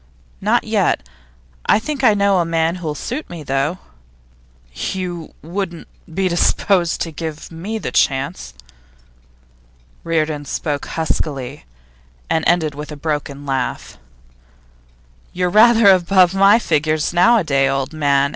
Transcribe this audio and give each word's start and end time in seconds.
'Not 0.41 0.63
yet. 0.63 1.07
I 1.67 1.77
think 1.77 2.03
I 2.03 2.15
know 2.15 2.39
a 2.39 2.43
man 2.43 2.77
who'll 2.77 2.95
suit 2.95 3.29
me, 3.29 3.43
though.' 3.43 3.77
'You 4.73 5.31
wouldn't 5.43 5.87
be 6.11 6.27
disposed 6.27 7.01
to 7.01 7.11
give 7.11 7.51
me 7.51 7.77
the 7.77 7.91
chance?' 7.91 8.55
Reardon 10.03 10.45
spoke 10.45 10.87
huskily, 10.87 11.65
and 12.31 12.43
ended 12.47 12.73
with 12.73 12.91
a 12.91 12.95
broken 12.97 13.45
laugh. 13.45 13.99
'You're 15.33 15.51
rather 15.51 15.91
above 15.91 16.33
my 16.33 16.57
figure 16.57 16.97
nowadays, 17.13 17.69
old 17.69 17.93
man! 17.93 18.29